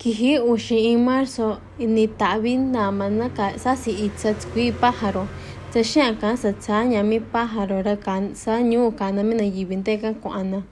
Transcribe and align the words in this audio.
Kiji 0.00 0.38
uxi 0.40 0.76
in 0.92 1.04
marzo 1.04 1.58
nitabin 1.78 2.72
namanaka 2.72 3.58
sasi 3.58 3.90
itsatsui 3.92 4.72
pájaro. 4.72 5.26
Tsexeakan 5.70 6.36
satsaña 6.40 7.04
mi 7.04 7.20
pájaro 7.20 7.82
rakan 7.84 8.34
sa 8.34 8.62
ñukana 8.64 9.22
mina 9.22 9.44
yivinteka 9.44 10.14
kuana. 10.22 10.62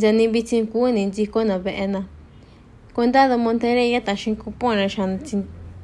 Yani 0.00 0.28
bitsinkuni 0.32 1.12
yikona 1.12 1.58
veena. 1.58 2.08
Condado 2.94 3.36
Monterrey 3.36 4.00
tashin 4.00 4.34
kupona 4.36 4.88
shan 4.88 5.20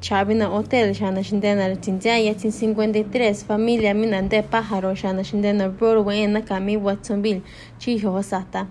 chavina 0.00 0.46
hotel 0.48 0.94
shana 0.94 1.20
shindena 1.22 1.68
tinjaya 1.76 2.32
tin 2.34 2.50
53 2.50 3.44
familia 3.44 3.92
mina 3.92 4.22
de 4.22 4.40
pájaro 4.40 4.94
shana 4.96 5.20
shindena 5.22 5.68
Broadway 5.68 6.26
na 6.26 6.40
kami 6.40 6.78
Watsonville 6.78 7.42
chiho 7.78 8.22
sata. 8.22 8.66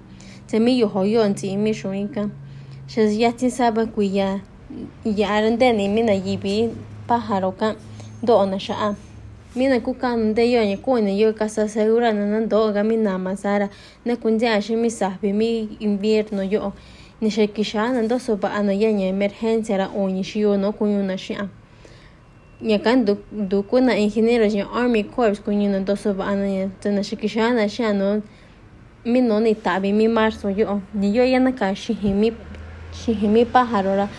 Temi 0.48 0.80
yohoyon 0.82 1.36
ti 1.36 1.50
imishuinkan. 1.54 2.32
Yatin 3.02 3.50
saba 3.50 3.86
kuya 3.86 4.42
yarandeni 5.06 5.90
mina 5.90 6.14
yibi 6.14 6.70
pájaro 7.08 7.52
kan 7.58 7.76
do 8.24 8.46
na 8.46 8.58
sha'a. 8.58 8.96
Mina 9.56 9.80
kukan 9.80 10.36
de 10.36 10.46
yo 10.46 10.62
ni 10.64 10.78
kuni 10.78 11.20
yo 11.20 11.34
casa 11.34 11.68
segura 11.68 12.14
na 12.14 12.46
do 12.46 12.72
ga 12.72 12.84
mina 12.84 13.18
masara 13.18 13.70
na 14.06 14.16
kunja 14.16 14.62
shi 14.62 14.76
mi 14.76 14.90
sahbi 14.90 15.34
mi 15.34 15.78
invierno 15.80 16.44
yo. 16.50 16.74
Ni 17.22 17.30
shekisha 17.30 17.94
na 17.94 18.08
do 18.08 18.20
so 18.20 18.36
ba 18.36 18.50
ano 18.54 18.72
ya 18.72 18.92
ni 18.92 19.10
emergencia 19.10 19.78
ra 19.78 19.90
o 19.96 20.08
ni 20.08 20.22
shio 20.22 20.60
no 20.60 20.72
kunyu 20.72 21.04
na 21.04 21.16
shi'a. 21.16 21.50
Nya 22.62 22.80
kan 22.84 23.06
du 23.06 23.18
du 23.32 23.64
kuna 23.64 23.94
ingeniero 23.94 24.46
ni 24.52 24.62
army 24.62 25.04
corps 25.04 25.40
kunyu 25.40 25.70
na 25.70 25.80
do 25.80 25.96
so 25.96 26.14
ba 26.14 26.26
ano 26.26 26.46
ya 26.46 26.70
tana 26.80 27.02
shekisha 27.02 27.54
na 27.54 27.66
shi'a 27.68 27.94
no 27.94 28.22
mi 29.06 29.22
no 29.22 29.40
ni 29.40 29.56
tabi 29.56 29.92
mi 29.92 30.08
marzo 30.08 30.50
yo 30.50 30.82
ni 30.94 31.10
yo 31.10 31.24
ya 31.24 31.40
na 31.40 31.52
ka 31.52 31.74
shi 31.74 31.94
mi 32.14 32.32
shihimi 32.94 33.46
pájaro 33.46 33.96
ra 33.96 34.10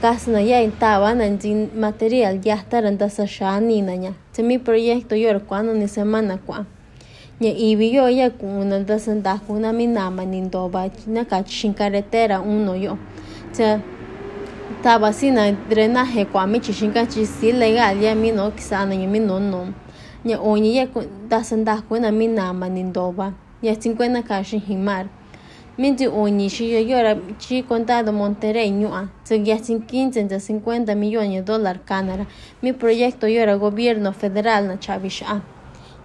casa 0.00 0.30
na 0.30 0.40
ya 0.40 0.62
intaba 0.62 1.14
na 1.14 1.28
material 1.74 2.40
ya 2.44 2.56
taranda 2.56 3.10
sa 3.10 3.26
shani 3.26 3.82
na 3.82 3.94
nya 3.96 4.12
te 4.32 4.42
mi 4.42 4.58
proyecto 4.58 5.14
yo 5.14 5.38
cuando 5.40 5.72
ni 5.74 5.86
semana 5.86 6.38
kwa 6.38 6.64
nya 7.40 7.50
ibi 7.50 7.92
yo 7.92 8.08
ya 8.08 8.30
kuna 8.30 8.80
da 8.80 8.98
sanda 8.98 9.38
kuna 9.46 9.72
mi 9.72 9.86
nama 9.86 10.24
ni 10.24 10.40
ndoba 10.40 10.88
na 11.06 11.24
ka 11.24 11.44
shin 11.46 11.74
carretera 11.74 12.40
uno 12.40 12.74
yo. 12.74 12.96
Te 13.52 13.78
taba 14.82 15.12
sina 15.12 15.52
drenaje 15.52 16.24
kwa 16.24 16.46
mi 16.46 16.60
chishinka 16.60 17.06
chi 17.06 17.26
si 17.26 17.52
legal 17.52 18.02
ya 18.02 18.14
mi 18.14 18.32
no 18.32 18.50
kisana 18.50 18.96
ni 18.96 19.06
mi 19.06 19.18
no 19.20 19.38
no. 19.38 19.68
Nya 20.24 20.40
oni 20.40 20.76
ya 20.76 20.86
da 21.28 21.44
sanda 21.44 21.82
kuna 21.82 22.10
mi 22.10 22.26
nama 22.26 22.68
ni 22.68 22.82
ndoba 22.82 23.32
ya 23.62 23.74
50 23.74 24.22
ka 24.22 24.42
shin 24.42 24.60
himar 24.60 25.06
Minti 25.78 26.06
uni 26.06 26.48
shi 26.48 26.72
yo 26.72 26.80
yora 26.80 27.14
chi 27.38 27.62
condado 27.62 28.10
Monterrey 28.10 28.70
ñua, 28.70 29.10
tsugiatin 29.24 29.84
15 29.86 30.24
de 30.26 30.40
50 30.40 30.94
millones 30.94 31.32
de 31.32 31.42
dólar 31.42 31.84
canara. 31.84 32.26
Mi 32.62 32.72
proyecto 32.72 33.26
yora 33.26 33.56
gobierno 33.58 34.12
federal 34.14 34.68
na 34.68 34.78
chavisha. 34.78 35.42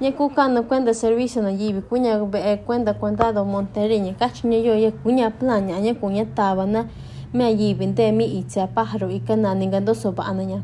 Nya 0.01 0.11
kukano 0.11 0.63
cuenta 0.63 0.93
servicio 0.93 1.41
na 1.41 1.51
yibi 1.51 1.81
be 2.29 2.57
cuenta 2.65 2.93
condado 2.99 3.45
Monterrey 3.45 4.01
nya 4.01 4.13
kachinya 4.13 4.57
yo 4.57 4.75
ye 4.75 4.91
kunya 4.91 5.31
plan 5.31 5.65
nya 5.65 5.79
nya 5.79 5.93
kunya 5.93 6.25
taba 6.25 6.65
na 6.65 6.87
me 7.33 7.53
yibi 7.55 7.93
de 7.95 8.11
mi 8.11 8.25
itsa 8.25 8.67
pájaro 8.67 9.09
ikana 9.09 9.55
ningando 9.55 9.93
soba 9.95 10.25
ananya. 10.25 10.61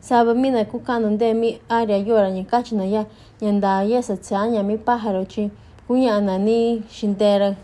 Saba 0.00 0.34
mina 0.34 0.66
kukano 0.66 1.16
de 1.16 1.32
mi 1.32 1.58
área 1.70 1.98
nya 2.30 2.44
kachina 2.44 2.84
ya 2.84 3.06
nyanda 3.40 3.84
ya 3.84 4.02
sa 4.02 4.16
tsanya 4.16 4.62
mi 4.62 4.76
pájaro 4.76 5.24
chi 5.24 5.50
kunya 5.88 6.16
anani 6.16 6.82
shindera 6.90 7.56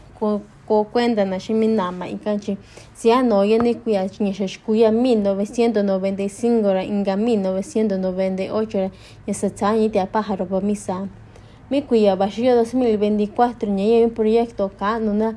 ko 0.71 0.85
cuenta 0.85 1.25
na 1.25 1.41
shimi 1.41 1.67
nama 1.67 2.07
ikanchi 2.07 2.57
si 2.95 3.11
ano 3.13 3.43
ya 3.45 3.59
ni 3.59 3.75
kuya 3.75 4.07
ni 4.21 4.33
shkuya 4.33 4.91
1995 4.91 6.73
ra 6.73 6.83
inga 6.85 7.17
1998 7.17 8.79
ra 8.79 8.91
ya 9.27 9.35
sa 9.35 9.51
tsani 9.51 9.91
te 9.91 9.99
pájaro 10.07 10.47
pa 10.47 10.61
misa. 10.61 11.09
Mi 11.71 11.83
kuya 11.83 12.15
bashio 12.17 12.55
2024 12.63 13.67
nya 13.67 13.85
ya 13.85 14.07
un 14.07 14.15
proyecto 14.15 14.71
ka 14.79 14.99
no 14.99 15.13
na 15.13 15.35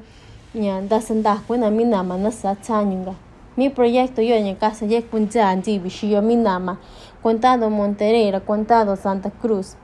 nya 0.53 0.81
da 0.81 1.01
sanda 1.01 1.41
kuena 1.47 1.71
mi 1.71 1.83
nama 1.83 2.15
na 2.17 2.29
sa 2.29 2.53
tsanyunga 2.53 3.15
mi 3.57 3.69
proyecto 3.69 4.21
yo 4.21 4.37
nya 4.37 4.53
casa 4.53 4.85
ya 4.85 5.01
kunja 5.01 5.55
bishio 5.81 6.21
mi 6.21 6.35
nama 6.35 6.77
contado 7.23 7.69
Monterrey 7.71 8.31
contado 8.45 8.95
Santa 8.95 9.31
Cruz. 9.41 9.75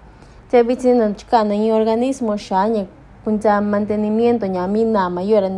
Te 0.52 0.64
bitin 0.64 1.16
chikana 1.16 1.58
ni 1.58 1.72
organismo 1.72 2.38
shanya 2.38 2.86
kunja 3.24 3.62
mantenimiento 3.62 4.46
ñamina 4.48 5.10
mayor 5.10 5.44
en 5.44 5.58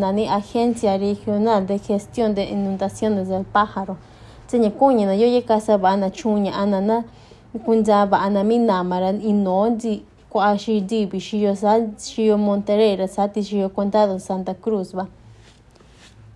nani 0.00 0.28
agencia 0.28 0.96
regional 0.96 1.66
de 1.66 1.78
gestión 1.78 2.34
de 2.34 2.44
inundaciones 2.44 3.28
del 3.28 3.44
pájaro. 3.44 3.96
Tseña 4.46 4.70
kuña 4.70 5.06
na 5.06 5.14
yoye 5.14 5.42
casa 5.44 5.76
bana 5.78 6.10
chuña 6.10 6.52
anana 6.54 7.04
kunja 7.64 8.06
ba 8.06 8.20
ana 8.22 8.42
mina 8.44 8.82
maran 8.82 9.20
kwa 10.32 10.56
shi 10.58 10.80
di 10.80 11.04
bi 11.06 11.18
shio 11.20 11.54
sa 11.54 11.78
shio 11.98 12.38
Monterrey 12.38 13.06
sa 13.06 13.28
ti 13.28 13.42
shio 13.42 13.68
condado 13.68 14.18
Santa 14.18 14.54
Cruz 14.54 14.94
va. 14.94 15.06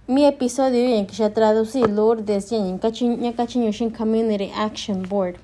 Mi 0.07 0.25
episodio 0.27 0.95
en 0.99 1.07
que 1.07 1.15
ya 1.15 1.31
traducí 1.31 1.83
Lourdes 1.83 2.53
y 2.53 2.57
en 2.57 2.79
cachiño 2.79 3.73
shin 3.73 3.91
community 3.91 4.53
action 4.55 5.03
board 5.09 5.37